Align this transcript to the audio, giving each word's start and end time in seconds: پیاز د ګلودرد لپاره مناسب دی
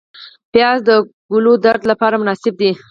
پیاز 0.53 0.79
د 0.89 0.91
ګلودرد 1.33 1.81
لپاره 1.91 2.15
مناسب 2.21 2.53
دی 2.61 2.71